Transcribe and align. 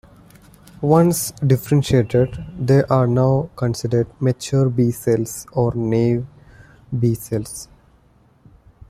Once 0.81 1.29
differentiated, 1.45 2.43
they 2.57 2.81
are 2.85 3.05
now 3.05 3.51
considered 3.55 4.07
mature 4.19 4.67
B 4.67 4.89
cells, 4.89 5.45
or 5.53 5.75
naive 5.75 6.25
B 6.99 7.13
cells. 7.13 7.67